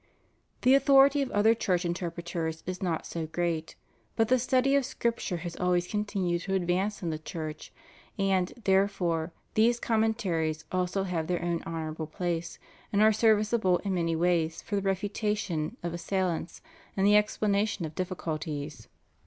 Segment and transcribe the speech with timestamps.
[0.63, 3.75] The authority of other Church interpreters is not so great;
[4.15, 7.71] but the study of Scripture has always continued to advance in the Church,
[8.17, 12.57] and, therefore, these commen taries also have their own honorable place,
[12.91, 16.63] and are serv iceable in many ways for the refutation of assailants
[16.97, 18.87] and the explanation of difficulties.